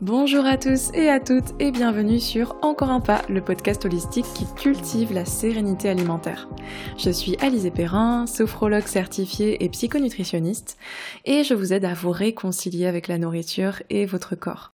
Bonjour 0.00 0.46
à 0.46 0.56
tous 0.56 0.92
et 0.94 1.08
à 1.08 1.18
toutes 1.18 1.60
et 1.60 1.72
bienvenue 1.72 2.20
sur 2.20 2.54
Encore 2.62 2.90
un 2.90 3.00
pas, 3.00 3.22
le 3.28 3.40
podcast 3.40 3.84
holistique 3.84 4.26
qui 4.32 4.46
cultive 4.54 5.12
la 5.12 5.24
sérénité 5.24 5.88
alimentaire. 5.88 6.48
Je 6.96 7.10
suis 7.10 7.36
Alizé 7.40 7.72
Perrin, 7.72 8.28
sophrologue 8.28 8.86
certifiée 8.86 9.64
et 9.64 9.68
psychonutritionniste 9.68 10.78
et 11.24 11.42
je 11.42 11.52
vous 11.52 11.72
aide 11.72 11.84
à 11.84 11.94
vous 11.94 12.12
réconcilier 12.12 12.86
avec 12.86 13.08
la 13.08 13.18
nourriture 13.18 13.82
et 13.90 14.06
votre 14.06 14.36
corps. 14.36 14.72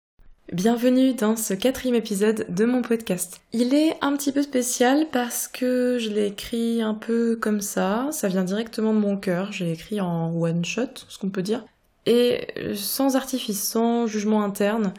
Bienvenue 0.54 1.12
dans 1.12 1.36
ce 1.36 1.52
quatrième 1.52 1.96
épisode 1.96 2.46
de 2.48 2.64
mon 2.64 2.80
podcast. 2.80 3.42
Il 3.52 3.74
est 3.74 3.98
un 4.00 4.16
petit 4.16 4.32
peu 4.32 4.40
spécial 4.40 5.06
parce 5.12 5.48
que 5.48 5.98
je 6.00 6.08
l'ai 6.08 6.28
écrit 6.28 6.80
un 6.80 6.94
peu 6.94 7.36
comme 7.36 7.60
ça, 7.60 8.08
ça 8.10 8.28
vient 8.28 8.44
directement 8.44 8.94
de 8.94 8.98
mon 8.98 9.18
cœur, 9.18 9.52
j'ai 9.52 9.70
écrit 9.70 10.00
en 10.00 10.34
one 10.34 10.64
shot, 10.64 11.04
ce 11.08 11.18
qu'on 11.18 11.28
peut 11.28 11.42
dire. 11.42 11.62
Et 12.06 12.46
sans 12.74 13.16
artifice, 13.16 13.62
sans 13.62 14.06
jugement 14.06 14.42
interne, 14.42 14.94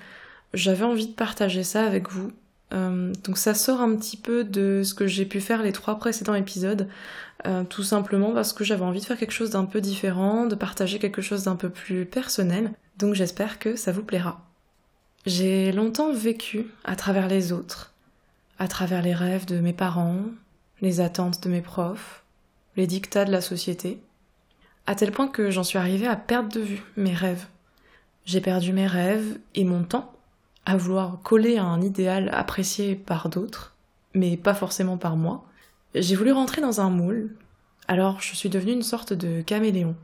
j'avais 0.54 0.86
envie 0.86 1.08
de 1.08 1.14
partager 1.14 1.64
ça 1.64 1.84
avec 1.84 2.10
vous. 2.10 2.32
Euh, 2.74 3.14
donc 3.24 3.38
ça 3.38 3.54
sort 3.54 3.82
un 3.82 3.96
petit 3.96 4.18
peu 4.18 4.44
de 4.44 4.82
ce 4.84 4.94
que 4.94 5.08
j'ai 5.08 5.26
pu 5.26 5.42
faire 5.42 5.62
les 5.62 5.74
trois 5.74 5.98
précédents 6.00 6.36
épisodes, 6.36 6.88
euh, 7.46 7.64
tout 7.64 7.84
simplement 7.84 8.32
parce 8.32 8.54
que 8.54 8.64
j'avais 8.64 8.86
envie 8.86 9.02
de 9.02 9.06
faire 9.06 9.18
quelque 9.18 9.32
chose 9.32 9.50
d'un 9.50 9.66
peu 9.66 9.82
différent, 9.82 10.46
de 10.46 10.56
partager 10.56 11.00
quelque 11.00 11.22
chose 11.22 11.44
d'un 11.44 11.56
peu 11.56 11.70
plus 11.70 12.06
personnel. 12.06 12.72
Donc 12.98 13.14
j'espère 13.14 13.60
que 13.60 13.76
ça 13.76 13.92
vous 13.92 14.04
plaira. 14.04 14.46
J'ai 15.26 15.72
longtemps 15.72 16.14
vécu 16.14 16.68
à 16.84 16.96
travers 16.96 17.28
les 17.28 17.52
autres, 17.52 17.94
à 18.58 18.68
travers 18.68 19.02
les 19.02 19.14
rêves 19.14 19.46
de 19.46 19.60
mes 19.60 19.74
parents, 19.74 20.22
les 20.82 21.00
attentes 21.00 21.44
de 21.44 21.50
mes 21.50 21.62
profs, 21.62 22.24
les 22.78 22.88
dictats 22.88 23.26
de 23.26 23.32
la 23.32 23.42
société, 23.42 24.02
à 24.88 24.96
tel 24.96 25.12
point 25.12 25.28
que 25.28 25.52
j'en 25.52 25.64
suis 25.64 25.78
arrivée 25.78 26.08
à 26.08 26.16
perdre 26.16 26.50
de 26.50 26.60
vue 26.60 26.84
mes 26.98 27.14
rêves. 27.14 27.48
J'ai 28.26 28.42
perdu 28.42 28.74
mes 28.74 28.88
rêves 28.88 29.40
et 29.56 29.64
mon 29.64 29.84
temps 29.84 30.14
à 30.66 30.78
vouloir 30.78 31.20
coller 31.24 31.58
à 31.58 31.64
un 31.64 31.82
idéal 31.82 32.30
apprécié 32.34 32.96
par 32.96 33.30
d'autres, 33.30 33.76
mais 34.14 34.38
pas 34.38 34.54
forcément 34.54 34.98
par 34.98 35.16
moi. 35.16 35.46
J'ai 35.96 36.16
voulu 36.16 36.32
rentrer 36.32 36.62
dans 36.62 36.82
un 36.82 36.90
moule, 36.90 37.36
alors 37.88 38.22
je 38.22 38.36
suis 38.36 38.50
devenue 38.50 38.74
une 38.74 38.84
sorte 38.84 39.14
de 39.14 39.42
caméléon. 39.42 39.96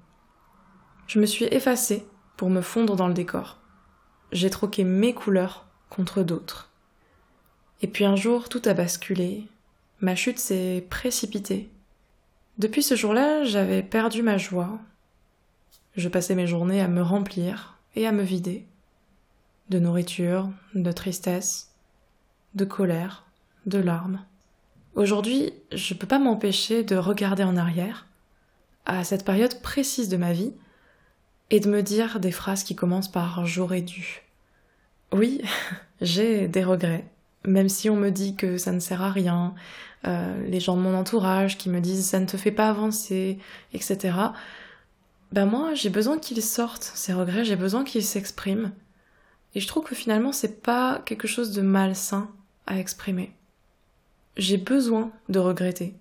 Je 1.08 1.20
me 1.20 1.26
suis 1.26 1.46
effacée 1.46 2.06
pour 2.36 2.50
me 2.50 2.62
fondre 2.62 2.96
dans 2.96 3.08
le 3.08 3.14
décor 3.14 3.60
j'ai 4.32 4.50
troqué 4.50 4.84
mes 4.84 5.14
couleurs 5.14 5.66
contre 5.90 6.24
d'autres. 6.24 6.70
Et 7.82 7.88
puis 7.88 8.06
un 8.06 8.16
jour, 8.16 8.50
tout 8.50 8.62
a 8.66 8.74
basculé. 8.74 9.48
Ma 10.02 10.16
chute 10.16 10.40
s'est 10.40 10.86
précipitée. 10.90 11.70
Depuis 12.58 12.82
ce 12.82 12.96
jour-là, 12.96 13.44
j'avais 13.44 13.84
perdu 13.84 14.24
ma 14.24 14.38
joie. 14.38 14.80
Je 15.96 16.10
passais 16.10 16.34
mes 16.34 16.48
journées 16.48 16.82
à 16.82 16.88
me 16.88 17.04
remplir 17.04 17.78
et 17.96 18.08
à 18.08 18.12
me 18.12 18.24
vider. 18.24 18.66
De 19.70 19.78
nourriture, 19.78 20.50
de 20.74 20.92
tristesse, 20.92 21.72
de 22.56 22.66
colère, 22.66 23.26
de 23.68 23.78
larmes. 23.78 24.26
Aujourd'hui, 24.96 25.54
je 25.72 25.94
peux 25.94 26.08
pas 26.08 26.18
m'empêcher 26.18 26.84
de 26.84 26.96
regarder 26.96 27.44
en 27.44 27.58
arrière, 27.58 28.08
à 28.88 29.04
cette 29.04 29.26
période 29.26 29.62
précise 29.62 30.10
de 30.10 30.18
ma 30.18 30.34
vie, 30.34 30.54
et 31.52 31.60
de 31.60 31.70
me 31.70 31.84
dire 31.84 32.20
des 32.20 32.32
phrases 32.32 32.64
qui 32.64 32.76
commencent 32.76 33.12
par 33.12 33.46
j'aurais 33.46 33.82
dû. 33.82 34.24
Oui, 35.12 35.42
j'ai 36.02 36.48
des 36.48 36.64
regrets. 36.64 37.06
Même 37.48 37.70
si 37.70 37.90
on 37.90 37.96
me 37.96 38.10
dit 38.10 38.36
que 38.36 38.58
ça 38.58 38.72
ne 38.72 38.80
sert 38.80 39.02
à 39.02 39.10
rien, 39.10 39.56
euh, 40.06 40.46
les 40.48 40.60
gens 40.60 40.76
de 40.76 40.82
mon 40.82 40.96
entourage 40.96 41.58
qui 41.58 41.70
me 41.70 41.80
disent 41.80 42.06
ça 42.06 42.20
ne 42.20 42.26
te 42.26 42.38
fait 42.38 42.52
pas 42.52 42.70
avancer, 42.70 43.40
etc. 43.74 44.16
Ben 45.32 45.46
moi, 45.46 45.74
j'ai 45.74 45.90
besoin 45.90 46.20
qu'ils 46.20 46.44
sortent, 46.44 46.92
ces 46.94 47.14
regrets, 47.14 47.46
j'ai 47.46 47.56
besoin 47.56 47.84
qu'ils 47.84 48.04
s'expriment. 48.04 48.72
Et 49.56 49.60
je 49.60 49.68
trouve 49.68 49.86
que 49.86 49.96
finalement, 49.96 50.32
c'est 50.34 50.62
pas 50.62 51.02
quelque 51.06 51.28
chose 51.28 51.52
de 51.52 51.62
malsain 51.62 52.30
à 52.68 52.78
exprimer. 52.78 53.34
J'ai 54.36 54.58
besoin 54.58 55.12
de 55.30 55.40
regretter. 55.40 55.96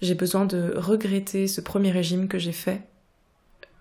J'ai 0.00 0.14
besoin 0.14 0.44
de 0.44 0.74
regretter 0.76 1.46
ce 1.46 1.60
premier 1.60 1.90
régime 1.90 2.26
que 2.26 2.38
j'ai 2.38 2.52
fait, 2.52 2.82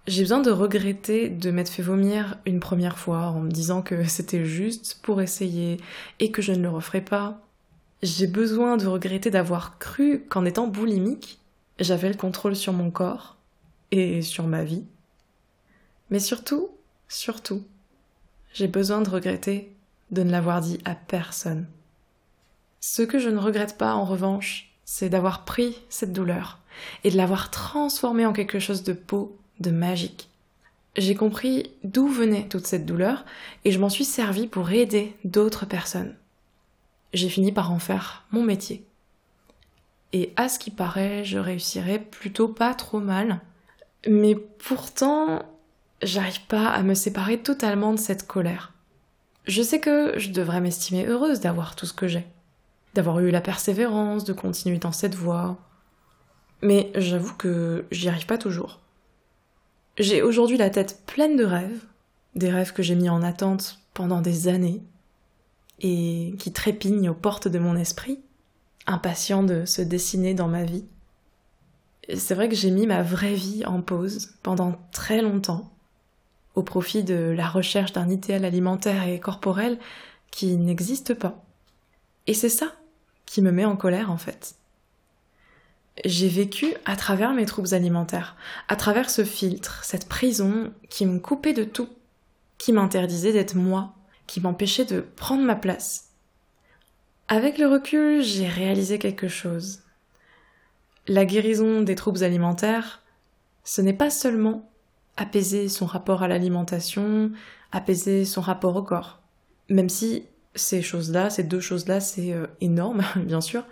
j'ai 0.07 0.21
besoin 0.21 0.41
de 0.41 0.51
regretter 0.51 1.29
de 1.29 1.49
m'être 1.49 1.69
fait 1.69 1.81
vomir 1.81 2.37
une 2.45 2.59
première 2.59 2.99
fois 2.99 3.27
en 3.27 3.39
me 3.39 3.51
disant 3.51 3.81
que 3.81 4.03
c'était 4.07 4.45
juste 4.45 4.99
pour 5.01 5.21
essayer 5.21 5.79
et 6.19 6.31
que 6.31 6.41
je 6.41 6.51
ne 6.51 6.61
le 6.61 6.69
referai 6.69 7.01
pas. 7.01 7.41
J'ai 8.03 8.27
besoin 8.27 8.77
de 8.77 8.85
regretter 8.85 9.31
d'avoir 9.31 9.79
cru 9.79 10.25
qu'en 10.29 10.45
étant 10.45 10.67
boulimique, 10.67 11.39
j'avais 11.79 12.09
le 12.09 12.15
contrôle 12.15 12.55
sur 12.55 12.73
mon 12.73 12.91
corps 12.91 13.37
et 13.91 14.21
sur 14.21 14.45
ma 14.45 14.63
vie. 14.63 14.85
Mais 16.11 16.19
surtout, 16.19 16.69
surtout, 17.07 17.63
j'ai 18.53 18.67
besoin 18.67 19.01
de 19.01 19.09
regretter 19.09 19.75
de 20.11 20.21
ne 20.21 20.31
l'avoir 20.31 20.61
dit 20.61 20.79
à 20.85 20.93
personne. 20.93 21.65
Ce 22.79 23.01
que 23.01 23.17
je 23.17 23.29
ne 23.29 23.39
regrette 23.39 23.77
pas 23.77 23.95
en 23.95 24.05
revanche, 24.05 24.71
c'est 24.83 25.09
d'avoir 25.09 25.45
pris 25.45 25.75
cette 25.89 26.13
douleur 26.13 26.59
et 27.03 27.09
de 27.09 27.17
l'avoir 27.17 27.49
transformée 27.49 28.25
en 28.25 28.33
quelque 28.33 28.59
chose 28.59 28.83
de 28.83 28.93
beau 28.93 29.35
de 29.59 29.71
magique. 29.71 30.29
J'ai 30.97 31.15
compris 31.15 31.71
d'où 31.83 32.07
venait 32.07 32.47
toute 32.47 32.67
cette 32.67 32.85
douleur 32.85 33.25
et 33.65 33.71
je 33.71 33.79
m'en 33.79 33.89
suis 33.89 34.05
servi 34.05 34.47
pour 34.47 34.71
aider 34.71 35.15
d'autres 35.25 35.65
personnes. 35.65 36.15
J'ai 37.13 37.29
fini 37.29 37.51
par 37.51 37.71
en 37.71 37.79
faire 37.79 38.25
mon 38.31 38.43
métier. 38.43 38.85
Et 40.13 40.31
à 40.37 40.47
ce 40.47 40.59
qui 40.59 40.71
paraît, 40.71 41.25
je 41.25 41.37
réussirais 41.37 41.99
plutôt 41.99 42.47
pas 42.47 42.73
trop 42.73 42.99
mal. 42.99 43.41
Mais 44.07 44.35
pourtant, 44.35 45.43
j'arrive 46.01 46.41
pas 46.47 46.67
à 46.67 46.83
me 46.83 46.93
séparer 46.93 47.39
totalement 47.39 47.91
de 47.91 47.99
cette 47.99 48.25
colère. 48.25 48.71
Je 49.45 49.61
sais 49.61 49.79
que 49.79 50.17
je 50.17 50.29
devrais 50.29 50.61
m'estimer 50.61 51.05
heureuse 51.05 51.41
d'avoir 51.41 51.75
tout 51.75 51.85
ce 51.85 51.93
que 51.93 52.07
j'ai, 52.07 52.25
d'avoir 52.93 53.19
eu 53.19 53.29
la 53.29 53.41
persévérance, 53.41 54.23
de 54.23 54.33
continuer 54.33 54.77
dans 54.77 54.93
cette 54.93 55.15
voie. 55.15 55.57
Mais 56.61 56.91
j'avoue 56.95 57.33
que 57.33 57.85
j'y 57.91 58.07
arrive 58.07 58.25
pas 58.25 58.37
toujours. 58.37 58.79
J'ai 59.97 60.21
aujourd'hui 60.21 60.57
la 60.57 60.69
tête 60.69 61.03
pleine 61.05 61.37
de 61.37 61.45
rêves, 61.45 61.85
des 62.35 62.51
rêves 62.51 62.73
que 62.73 62.83
j'ai 62.83 62.95
mis 62.95 63.07
en 63.07 63.23
attente 63.23 63.79
pendant 63.93 64.19
des 64.19 64.49
années 64.49 64.83
et 65.79 66.35
qui 66.37 66.51
trépignent 66.51 67.09
aux 67.09 67.15
portes 67.15 67.47
de 67.47 67.59
mon 67.59 67.77
esprit, 67.77 68.19
impatient 68.87 69.41
de 69.41 69.63
se 69.63 69.81
dessiner 69.81 70.33
dans 70.33 70.49
ma 70.49 70.65
vie. 70.65 70.83
C'est 72.13 72.35
vrai 72.35 72.49
que 72.49 72.55
j'ai 72.55 72.71
mis 72.71 72.87
ma 72.87 73.03
vraie 73.03 73.35
vie 73.35 73.65
en 73.65 73.81
pause 73.81 74.33
pendant 74.43 74.75
très 74.91 75.21
longtemps, 75.21 75.71
au 76.55 76.61
profit 76.61 77.03
de 77.03 77.33
la 77.35 77.47
recherche 77.47 77.93
d'un 77.93 78.09
idéal 78.09 78.43
alimentaire 78.43 79.07
et 79.07 79.21
corporel 79.21 79.79
qui 80.29 80.57
n'existe 80.57 81.13
pas. 81.13 81.41
Et 82.27 82.33
c'est 82.33 82.49
ça 82.49 82.73
qui 83.25 83.41
me 83.41 83.51
met 83.51 83.65
en 83.65 83.77
colère 83.77 84.11
en 84.11 84.17
fait 84.17 84.55
j'ai 86.03 86.27
vécu 86.27 86.73
à 86.85 86.95
travers 86.95 87.33
mes 87.33 87.45
troubles 87.45 87.73
alimentaires, 87.73 88.35
à 88.67 88.75
travers 88.75 89.09
ce 89.09 89.23
filtre, 89.23 89.83
cette 89.83 90.09
prison 90.09 90.73
qui 90.89 91.05
me 91.05 91.19
coupait 91.19 91.53
de 91.53 91.63
tout, 91.63 91.89
qui 92.57 92.73
m'interdisait 92.73 93.33
d'être 93.33 93.55
moi, 93.55 93.93
qui 94.27 94.41
m'empêchait 94.41 94.85
de 94.85 95.01
prendre 95.01 95.43
ma 95.43 95.55
place. 95.55 96.09
Avec 97.27 97.57
le 97.57 97.67
recul, 97.67 98.21
j'ai 98.21 98.47
réalisé 98.47 98.99
quelque 98.99 99.27
chose. 99.27 99.81
La 101.07 101.25
guérison 101.25 101.81
des 101.81 101.95
troubles 101.95 102.23
alimentaires, 102.23 103.01
ce 103.63 103.81
n'est 103.81 103.93
pas 103.93 104.09
seulement 104.09 104.69
apaiser 105.17 105.69
son 105.69 105.85
rapport 105.85 106.23
à 106.23 106.27
l'alimentation, 106.27 107.31
apaiser 107.71 108.25
son 108.25 108.41
rapport 108.41 108.75
au 108.75 108.83
corps. 108.83 109.21
Même 109.69 109.89
si 109.89 110.25
ces 110.55 110.81
choses-là, 110.81 111.29
ces 111.29 111.43
deux 111.43 111.59
choses-là, 111.59 111.99
c'est 111.99 112.33
euh, 112.33 112.47
énorme, 112.61 113.01
bien 113.15 113.41
sûr, 113.41 113.65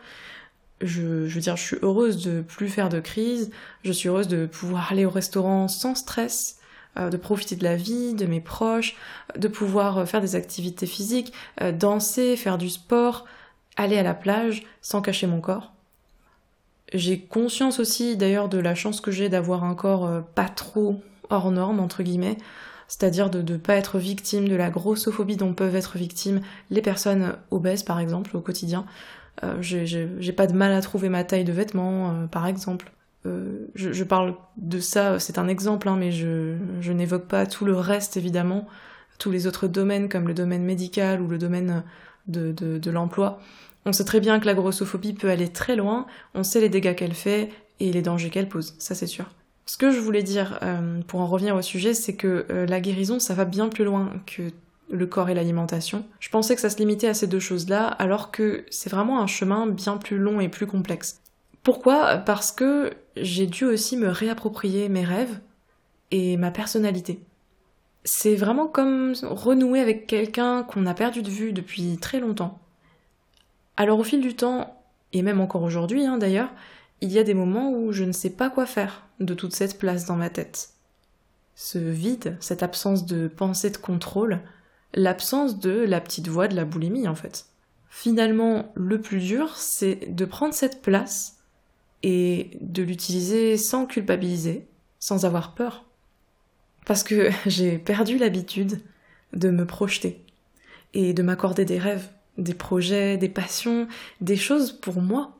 je, 0.84 1.02
veux 1.02 1.42
dire, 1.42 1.56
je 1.56 1.64
suis 1.64 1.78
heureuse 1.82 2.24
de 2.24 2.42
plus 2.42 2.70
faire 2.70 2.90
de 2.90 3.00
crise, 3.00 3.52
je 3.84 3.92
suis 3.92 4.10
heureuse 4.10 4.28
de 4.28 4.46
pouvoir 4.46 4.92
aller 4.92 5.06
au 5.06 5.10
restaurant 5.10 5.68
sans 5.68 5.96
stress, 5.96 6.60
euh, 6.98 7.10
de 7.10 7.18
profiter 7.18 7.56
de 7.56 7.64
la 7.64 7.76
vie, 7.76 8.14
de 8.14 8.26
mes 8.26 8.42
proches, 8.42 8.96
de 9.36 9.48
pouvoir 9.48 9.98
euh, 9.98 10.06
faire 10.06 10.22
des 10.22 10.36
activités 10.36 10.86
physiques, 10.86 11.34
euh, 11.62 11.72
danser, 11.72 12.36
faire 12.36 12.57
du 12.57 12.69
sport, 12.69 13.25
aller 13.78 13.98
à 13.98 14.04
la 14.04 14.13
plage 14.13 14.63
sans 14.81 15.02
cacher 15.02 15.25
mon 15.25 15.42
corps. 15.42 15.74
J'ai 16.94 17.19
conscience 17.19 17.80
aussi 17.80 18.16
d'ailleurs 18.18 18.50
de 18.50 18.60
la 18.60 18.75
chance 18.75 19.02
que 19.02 19.10
j'ai 19.10 19.30
d'avoir 19.30 19.63
un 19.63 19.74
corps 19.74 20.22
pas 20.36 20.48
trop 20.50 21.02
hors 21.31 21.50
norme, 21.50 21.80
entre 21.80 22.04
guillemets, 22.04 22.38
c'est-à-dire 22.88 23.30
de 23.30 23.41
ne 23.41 23.57
pas 23.57 23.75
être 23.75 23.97
victime 23.97 24.47
de 24.47 24.56
la 24.56 24.69
grossophobie 24.69 25.38
dont 25.38 25.53
peuvent 25.53 25.75
être 25.75 25.97
victimes 25.97 26.41
les 26.69 26.81
personnes 26.81 27.35
obèses 27.51 27.83
par 27.83 28.00
exemple 28.00 28.35
au 28.38 28.41
quotidien. 28.41 28.85
Euh, 29.44 29.62
j'ai 29.62 30.33
pas 30.33 30.47
de 30.47 30.53
mal 30.53 30.71
à 30.74 30.81
trouver 30.81 31.09
ma 31.09 31.24
taille 31.24 31.44
de 31.44 31.51
vêtements, 31.51 32.12
euh, 32.12 32.27
par 32.27 32.47
exemple. 32.47 32.91
Euh, 33.25 33.68
je, 33.74 34.03
parle 34.03 34.35
de 34.57 34.80
ça, 34.80 35.19
c'est 35.19 35.38
un 35.38 35.47
exemple, 35.47 35.88
hein, 35.88 35.95
mais 35.97 36.12
je, 36.12 36.91
n'évoque 36.91 37.27
pas 37.27 37.45
tout 37.45 37.65
le 37.65 37.75
reste, 37.75 38.18
évidemment, 38.18 38.68
tous 39.18 39.31
les 39.31 39.47
autres 39.47 39.68
domaines, 39.68 40.09
comme 40.09 40.27
le 40.27 40.33
domaine 40.33 40.63
médical 40.63 41.21
ou 41.21 41.27
le 41.27 41.38
domaine 41.38 41.83
de, 42.27 42.51
de 42.51 42.91
l'emploi. 42.91 43.39
On 43.85 43.94
sait 43.94 44.06
très 44.06 44.19
bien 44.19 44.39
que 44.39 44.45
la 44.45 44.53
grossophobie 44.53 45.13
peut 45.13 45.30
aller 45.30 45.50
très 45.50 45.75
loin, 45.75 46.06
on 46.35 46.44
sait 46.44 46.62
les 46.62 46.69
dégâts 46.69 46.95
qu'elle 46.95 47.13
fait 47.13 47.50
et 47.80 47.91
les 47.91 48.01
dangers 48.01 48.30
qu'elle 48.30 48.47
pose, 48.47 48.75
ça 48.77 48.95
c'est 48.95 49.07
sûr. 49.07 49.25
Ce 49.65 49.77
que 49.77 49.92
je 49.92 50.00
voulais 50.00 50.24
dire, 50.24 50.60
pour 51.07 51.21
en 51.21 51.27
revenir 51.27 51.56
au 51.56 51.62
sujet, 51.62 51.94
c'est 51.94 52.15
que 52.15 52.45
la 52.50 52.81
guérison, 52.81 53.19
ça 53.19 53.33
va 53.33 53.45
bien 53.45 53.69
plus 53.69 53.86
loin 53.86 54.12
que 54.25 54.51
le 54.89 55.07
corps 55.07 55.30
et 55.30 55.33
l'alimentation. 55.33 56.06
Je 56.19 56.30
pensais 56.30 56.54
que 56.54 56.62
ça 56.62 56.69
se 56.69 56.77
limitait 56.77 57.07
à 57.07 57.13
ces 57.13 57.27
deux 57.27 57.39
choses-là, 57.39 57.88
alors 57.88 58.30
que 58.31 58.65
c'est 58.69 58.89
vraiment 58.89 59.21
un 59.21 59.27
chemin 59.27 59.65
bien 59.65 59.98
plus 59.98 60.18
long 60.18 60.42
et 60.42 60.50
plus 60.50 60.68
complexe. 60.68 61.21
Pourquoi? 61.63 62.18
Parce 62.18 62.51
que 62.51 62.92
j'ai 63.15 63.48
dû 63.48 63.63
aussi 63.63 63.95
me 63.95 64.10
réapproprier 64.10 64.89
mes 64.89 65.06
rêves 65.06 65.39
et 66.12 66.36
ma 66.36 66.51
personnalité. 66.51 67.21
C'est 68.04 68.36
vraiment 68.36 68.68
comme 68.68 69.13
renouer 69.24 69.80
avec 69.80 70.06
quelqu'un 70.07 70.63
qu'on 70.63 70.86
a 70.86 70.94
perdu 70.94 71.21
de 71.21 71.30
vue 71.30 71.54
depuis 71.54 71.98
très 71.98 72.19
longtemps. 72.19 72.59
Alors 73.77 73.98
au 73.98 74.04
fil 74.04 74.19
du 74.19 74.36
temps, 74.36 74.77
et 75.13 75.21
même 75.21 75.39
encore 75.39 75.63
aujourd'hui 75.63 76.06
hein, 76.06 76.18
d'ailleurs, 76.18 76.50
il 77.04 77.12
y 77.12 77.20
a 77.20 77.24
des 77.24 77.34
moments 77.34 77.70
où 77.70 77.92
je 77.92 78.06
ne 78.06 78.14
sais 78.14 78.30
pas 78.30 78.50
quoi 78.50 78.66
faire 78.66 79.06
de 79.20 79.34
toute 79.34 79.54
cette 79.54 79.78
place 79.78 80.06
dans 80.06 80.16
ma 80.16 80.30
tête. 80.30 80.70
Ce 81.54 81.78
vide, 81.78 82.38
cette 82.40 82.64
absence 82.64 83.06
de 83.06 83.28
pensée 83.28 83.72
de 83.72 83.78
contrôle, 83.78 84.40
l'absence 84.94 85.60
de 85.60 85.72
la 85.72 86.00
petite 86.00 86.30
voix 86.30 86.48
de 86.48 86.56
la 86.56 86.64
boulimie 86.64 87.10
en 87.10 87.14
fait. 87.14 87.48
Finalement, 87.90 88.72
le 88.76 89.02
plus 89.02 89.20
dur, 89.20 89.58
c'est 89.58 90.16
de 90.16 90.24
prendre 90.24 90.54
cette 90.54 90.82
place 90.82 91.40
et 92.04 92.52
de 92.62 92.84
l'utiliser 92.84 93.58
sans 93.58 93.86
culpabiliser, 93.86 94.66
sans 95.00 95.26
avoir 95.26 95.56
peur. 95.56 95.84
Parce 96.86 97.04
que 97.04 97.30
j'ai 97.46 97.80
perdu 97.80 98.18
l'habitude 98.18 98.80
de 99.34 99.50
me 99.50 99.66
projeter 99.66 100.26
et 100.94 101.14
de 101.14 101.22
m'accorder 101.22 101.66
des 101.66 101.80
rêves, 101.80 102.08
des 102.38 102.54
projets, 102.54 103.18
des 103.18 103.30
passions, 103.30 103.90
des 104.22 104.38
choses 104.38 104.72
pour 104.72 105.02
moi. 105.02 105.38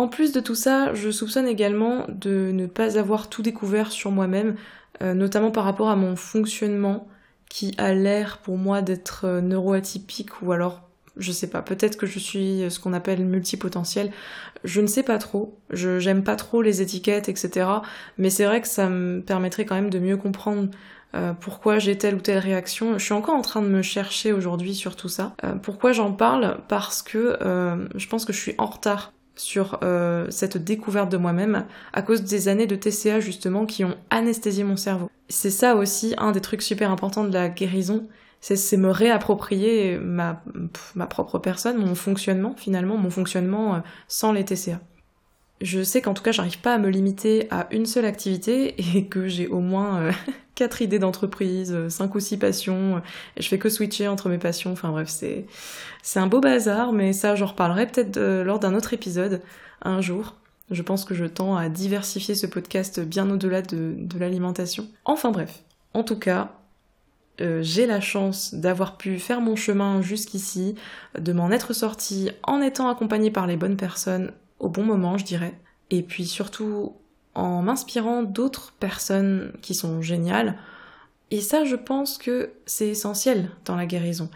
En 0.00 0.08
plus 0.08 0.32
de 0.32 0.40
tout 0.40 0.54
ça, 0.54 0.94
je 0.94 1.10
soupçonne 1.10 1.46
également 1.46 2.06
de 2.08 2.52
ne 2.54 2.64
pas 2.64 2.96
avoir 2.98 3.28
tout 3.28 3.42
découvert 3.42 3.92
sur 3.92 4.10
moi-même, 4.10 4.56
euh, 5.02 5.12
notamment 5.12 5.50
par 5.50 5.64
rapport 5.64 5.90
à 5.90 5.96
mon 5.96 6.16
fonctionnement, 6.16 7.06
qui 7.50 7.74
a 7.76 7.92
l'air 7.92 8.38
pour 8.38 8.56
moi 8.56 8.80
d'être 8.80 9.26
euh, 9.26 9.40
neuroatypique 9.42 10.40
ou 10.40 10.52
alors 10.52 10.88
je 11.18 11.32
sais 11.32 11.50
pas, 11.50 11.60
peut-être 11.60 11.98
que 11.98 12.06
je 12.06 12.18
suis 12.18 12.70
ce 12.70 12.80
qu'on 12.80 12.94
appelle 12.94 13.26
multipotentiel. 13.26 14.10
Je 14.64 14.80
ne 14.80 14.86
sais 14.86 15.02
pas 15.02 15.18
trop. 15.18 15.58
J'aime 15.70 16.24
pas 16.24 16.36
trop 16.36 16.62
les 16.62 16.80
étiquettes, 16.80 17.28
etc. 17.28 17.68
Mais 18.16 18.30
c'est 18.30 18.46
vrai 18.46 18.62
que 18.62 18.68
ça 18.68 18.88
me 18.88 19.20
permettrait 19.20 19.66
quand 19.66 19.74
même 19.74 19.90
de 19.90 19.98
mieux 19.98 20.16
comprendre 20.16 20.70
euh, 21.14 21.32
pourquoi 21.32 21.78
j'ai 21.78 21.98
telle 21.98 22.14
ou 22.14 22.20
telle 22.20 22.38
réaction. 22.38 22.98
Je 22.98 23.04
suis 23.04 23.12
encore 23.12 23.34
en 23.34 23.42
train 23.42 23.62
de 23.62 23.68
me 23.68 23.82
chercher 23.82 24.32
aujourd'hui 24.32 24.74
sur 24.74 24.96
tout 24.96 25.08
ça. 25.08 25.34
Euh, 25.44 25.54
pourquoi 25.56 25.92
j'en 25.92 26.12
parle? 26.12 26.58
Parce 26.68 27.02
que 27.02 27.36
euh, 27.42 27.88
je 27.96 28.06
pense 28.06 28.24
que 28.24 28.32
je 28.32 28.40
suis 28.40 28.54
en 28.58 28.66
retard 28.66 29.12
sur 29.40 29.80
cette 30.30 30.56
découverte 30.56 31.10
de 31.10 31.16
moi-même 31.16 31.66
à 31.92 32.02
cause 32.02 32.22
des 32.22 32.48
années 32.48 32.66
de 32.66 32.76
TCA 32.76 33.20
justement 33.20 33.66
qui 33.66 33.84
ont 33.84 33.96
anesthésié 34.10 34.64
mon 34.64 34.76
cerveau. 34.76 35.10
C'est 35.28 35.50
ça 35.50 35.76
aussi 35.76 36.14
un 36.18 36.32
des 36.32 36.40
trucs 36.40 36.62
super 36.62 36.90
importants 36.90 37.24
de 37.24 37.32
la 37.32 37.48
guérison, 37.48 38.08
c'est 38.40 38.76
me 38.76 38.90
réapproprier 38.90 39.98
ma, 39.98 40.42
ma 40.94 41.06
propre 41.06 41.38
personne, 41.38 41.76
mon 41.78 41.94
fonctionnement 41.94 42.54
finalement, 42.56 42.96
mon 42.96 43.10
fonctionnement 43.10 43.76
euh, 43.76 43.78
sans 44.08 44.32
les 44.32 44.44
TCA. 44.44 44.80
Je 45.60 45.82
sais 45.82 46.00
qu'en 46.00 46.14
tout 46.14 46.22
cas, 46.22 46.32
j'arrive 46.32 46.60
pas 46.60 46.74
à 46.74 46.78
me 46.78 46.88
limiter 46.88 47.46
à 47.50 47.66
une 47.70 47.86
seule 47.86 48.04
activité 48.04 48.74
et 48.96 49.06
que 49.06 49.28
j'ai 49.28 49.46
au 49.46 49.60
moins 49.60 50.00
euh, 50.00 50.12
quatre 50.54 50.82
idées 50.82 50.98
d'entreprise, 50.98 51.72
euh, 51.72 51.88
cinq 51.88 52.14
ou 52.14 52.20
six 52.20 52.38
passions, 52.38 53.02
et 53.36 53.42
je 53.42 53.48
fais 53.48 53.58
que 53.58 53.68
switcher 53.68 54.08
entre 54.08 54.28
mes 54.28 54.38
passions. 54.38 54.72
Enfin 54.72 54.90
bref, 54.90 55.08
c'est 55.08 56.18
un 56.18 56.26
beau 56.26 56.40
bazar, 56.40 56.92
mais 56.92 57.12
ça, 57.12 57.34
j'en 57.34 57.46
reparlerai 57.46 57.86
peut-être 57.86 58.18
lors 58.18 58.58
d'un 58.58 58.74
autre 58.74 58.94
épisode 58.94 59.42
un 59.82 60.00
jour. 60.00 60.36
Je 60.70 60.82
pense 60.82 61.04
que 61.04 61.14
je 61.14 61.24
tends 61.24 61.56
à 61.56 61.68
diversifier 61.68 62.34
ce 62.34 62.46
podcast 62.46 63.00
bien 63.00 63.28
au-delà 63.28 63.60
de, 63.60 63.94
de 63.96 64.18
l'alimentation. 64.18 64.86
Enfin 65.04 65.32
bref, 65.32 65.64
en 65.94 66.04
tout 66.04 66.18
cas, 66.18 66.52
euh, 67.40 67.60
j'ai 67.62 67.86
la 67.86 68.00
chance 68.00 68.54
d'avoir 68.54 68.96
pu 68.96 69.18
faire 69.18 69.40
mon 69.40 69.56
chemin 69.56 70.02
jusqu'ici, 70.02 70.74
de 71.18 71.32
m'en 71.32 71.50
être 71.50 71.72
sortie 71.72 72.30
en 72.42 72.60
étant 72.60 72.88
accompagnée 72.88 73.30
par 73.30 73.46
les 73.46 73.56
bonnes 73.56 73.76
personnes 73.76 74.32
au 74.60 74.68
bon 74.68 74.84
moment, 74.84 75.18
je 75.18 75.24
dirais. 75.24 75.58
Et 75.90 76.02
puis 76.02 76.26
surtout 76.26 76.94
en 77.34 77.62
m'inspirant 77.62 78.22
d'autres 78.22 78.72
personnes 78.78 79.52
qui 79.62 79.74
sont 79.74 80.02
géniales. 80.02 80.58
Et 81.30 81.40
ça, 81.40 81.64
je 81.64 81.76
pense 81.76 82.18
que 82.18 82.52
c'est 82.66 82.88
essentiel 82.88 83.50
dans 83.64 83.76
la 83.76 83.86
guérison, 83.86 84.30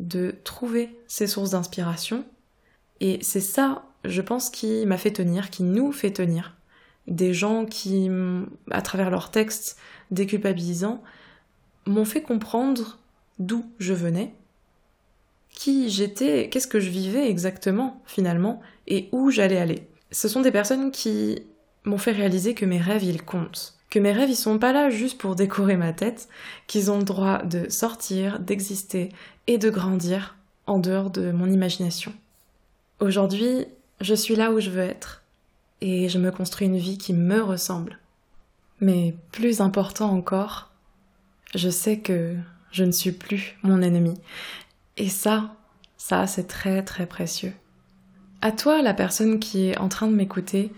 de 0.00 0.34
trouver 0.44 0.96
ces 1.06 1.26
sources 1.26 1.50
d'inspiration. 1.50 2.24
Et 3.00 3.18
c'est 3.22 3.40
ça, 3.40 3.84
je 4.04 4.20
pense, 4.20 4.50
qui 4.50 4.84
m'a 4.86 4.98
fait 4.98 5.12
tenir, 5.12 5.50
qui 5.50 5.62
nous 5.62 5.92
fait 5.92 6.10
tenir. 6.10 6.56
Des 7.06 7.32
gens 7.32 7.64
qui, 7.66 8.10
à 8.70 8.82
travers 8.82 9.10
leurs 9.10 9.30
textes 9.30 9.78
déculpabilisants, 10.10 11.02
m'ont 11.86 12.04
fait 12.04 12.22
comprendre 12.22 12.98
d'où 13.38 13.64
je 13.78 13.94
venais, 13.94 14.34
qui 15.52 15.90
j'étais, 15.90 16.48
qu'est-ce 16.48 16.66
que 16.66 16.80
je 16.80 16.90
vivais 16.90 17.28
exactement 17.28 18.02
finalement, 18.06 18.60
et 18.86 19.08
où 19.12 19.30
j'allais 19.30 19.58
aller. 19.58 19.86
Ce 20.10 20.28
sont 20.28 20.40
des 20.40 20.50
personnes 20.50 20.90
qui 20.90 21.42
m'ont 21.84 21.98
fait 21.98 22.12
réaliser 22.12 22.54
que 22.54 22.66
mes 22.66 22.80
rêves, 22.80 23.04
ils 23.04 23.22
comptent. 23.22 23.74
Que 23.90 23.98
mes 23.98 24.12
rêves, 24.12 24.30
ils 24.30 24.36
sont 24.36 24.58
pas 24.58 24.72
là 24.72 24.90
juste 24.90 25.18
pour 25.18 25.34
décorer 25.34 25.76
ma 25.76 25.92
tête, 25.92 26.28
qu'ils 26.66 26.90
ont 26.90 26.98
le 26.98 27.04
droit 27.04 27.42
de 27.42 27.68
sortir, 27.68 28.38
d'exister 28.38 29.10
et 29.46 29.58
de 29.58 29.70
grandir 29.70 30.36
en 30.66 30.78
dehors 30.78 31.10
de 31.10 31.32
mon 31.32 31.50
imagination. 31.50 32.12
Aujourd'hui, 33.00 33.66
je 34.00 34.14
suis 34.14 34.36
là 34.36 34.52
où 34.52 34.60
je 34.60 34.70
veux 34.70 34.82
être, 34.82 35.22
et 35.80 36.08
je 36.08 36.18
me 36.18 36.30
construis 36.30 36.66
une 36.66 36.78
vie 36.78 36.98
qui 36.98 37.12
me 37.12 37.42
ressemble. 37.42 37.98
Mais 38.80 39.14
plus 39.32 39.60
important 39.60 40.10
encore, 40.10 40.70
je 41.54 41.68
sais 41.68 41.98
que 41.98 42.36
je 42.70 42.84
ne 42.84 42.92
suis 42.92 43.12
plus 43.12 43.56
mon 43.62 43.82
ennemi. 43.82 44.14
Et 45.00 45.08
ça, 45.08 45.56
ça, 45.96 46.26
c'est 46.26 46.46
très 46.46 46.82
très 46.82 47.06
précieux. 47.06 47.54
À 48.42 48.52
toi, 48.52 48.82
la 48.82 48.92
personne 48.92 49.38
qui 49.38 49.68
est 49.68 49.78
en 49.78 49.88
train 49.88 50.08
de 50.08 50.14
m'écouter, 50.14 50.74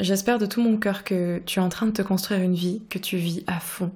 j'espère 0.00 0.38
de 0.38 0.44
tout 0.44 0.60
mon 0.60 0.76
cœur 0.76 1.02
que 1.02 1.40
tu 1.46 1.60
es 1.60 1.62
en 1.62 1.70
train 1.70 1.86
de 1.86 1.92
te 1.92 2.02
construire 2.02 2.42
une 2.42 2.54
vie 2.54 2.82
que 2.90 2.98
tu 2.98 3.16
vis 3.16 3.42
à 3.46 3.60
fond, 3.60 3.90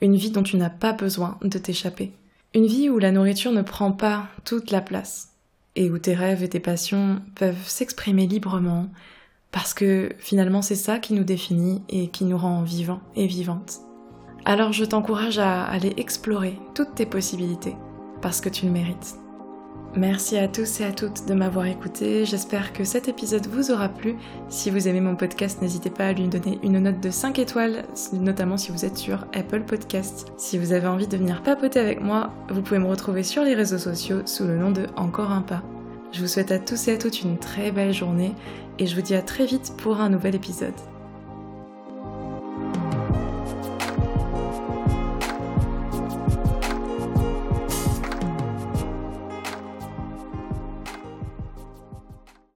une 0.00 0.16
vie 0.16 0.32
dont 0.32 0.42
tu 0.42 0.56
n'as 0.56 0.70
pas 0.70 0.92
besoin 0.92 1.38
de 1.40 1.56
t'échapper, 1.56 2.10
une 2.52 2.66
vie 2.66 2.90
où 2.90 2.98
la 2.98 3.12
nourriture 3.12 3.52
ne 3.52 3.62
prend 3.62 3.92
pas 3.92 4.26
toute 4.44 4.72
la 4.72 4.80
place, 4.80 5.28
et 5.76 5.88
où 5.88 5.98
tes 5.98 6.14
rêves 6.14 6.42
et 6.42 6.48
tes 6.48 6.58
passions 6.58 7.22
peuvent 7.36 7.68
s'exprimer 7.68 8.26
librement, 8.26 8.88
parce 9.52 9.72
que 9.72 10.10
finalement 10.18 10.62
c'est 10.62 10.74
ça 10.74 10.98
qui 10.98 11.14
nous 11.14 11.22
définit 11.22 11.80
et 11.88 12.08
qui 12.08 12.24
nous 12.24 12.38
rend 12.38 12.62
vivants 12.62 13.02
et 13.14 13.28
vivantes. 13.28 13.78
Alors 14.44 14.72
je 14.72 14.84
t'encourage 14.84 15.38
à 15.38 15.62
aller 15.62 15.94
explorer 15.96 16.58
toutes 16.74 16.96
tes 16.96 17.06
possibilités, 17.06 17.76
parce 18.22 18.40
que 18.40 18.48
tu 18.48 18.66
le 18.66 18.72
mérites. 18.72 19.16
Merci 19.94 20.38
à 20.38 20.48
tous 20.48 20.80
et 20.80 20.84
à 20.84 20.92
toutes 20.92 21.28
de 21.28 21.34
m'avoir 21.34 21.66
écouté. 21.66 22.24
J'espère 22.24 22.72
que 22.72 22.82
cet 22.82 23.08
épisode 23.08 23.46
vous 23.46 23.70
aura 23.70 23.90
plu. 23.90 24.16
Si 24.48 24.70
vous 24.70 24.88
aimez 24.88 25.02
mon 25.02 25.16
podcast, 25.16 25.60
n'hésitez 25.60 25.90
pas 25.90 26.06
à 26.06 26.12
lui 26.14 26.28
donner 26.28 26.58
une 26.62 26.78
note 26.78 27.00
de 27.00 27.10
5 27.10 27.38
étoiles, 27.38 27.84
notamment 28.14 28.56
si 28.56 28.72
vous 28.72 28.86
êtes 28.86 28.96
sur 28.96 29.26
Apple 29.34 29.64
Podcast. 29.64 30.32
Si 30.38 30.56
vous 30.56 30.72
avez 30.72 30.86
envie 30.86 31.08
de 31.08 31.18
venir 31.18 31.42
papoter 31.42 31.78
avec 31.78 32.00
moi, 32.00 32.30
vous 32.48 32.62
pouvez 32.62 32.80
me 32.80 32.88
retrouver 32.88 33.22
sur 33.22 33.44
les 33.44 33.54
réseaux 33.54 33.76
sociaux 33.76 34.22
sous 34.24 34.46
le 34.46 34.56
nom 34.56 34.70
de 34.70 34.86
Encore 34.96 35.30
un 35.30 35.42
pas. 35.42 35.62
Je 36.12 36.20
vous 36.20 36.28
souhaite 36.28 36.52
à 36.52 36.58
tous 36.58 36.88
et 36.88 36.92
à 36.92 36.98
toutes 36.98 37.20
une 37.20 37.36
très 37.36 37.70
belle 37.70 37.92
journée 37.92 38.32
et 38.78 38.86
je 38.86 38.94
vous 38.94 39.02
dis 39.02 39.14
à 39.14 39.22
très 39.22 39.44
vite 39.44 39.74
pour 39.76 40.00
un 40.00 40.08
nouvel 40.08 40.34
épisode. 40.34 40.72